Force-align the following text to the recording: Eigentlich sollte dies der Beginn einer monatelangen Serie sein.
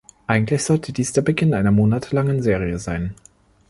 Eigentlich 0.25 0.63
sollte 0.63 0.93
dies 0.93 1.13
der 1.13 1.21
Beginn 1.21 1.53
einer 1.53 1.69
monatelangen 1.69 2.41
Serie 2.41 2.79
sein. 2.79 3.13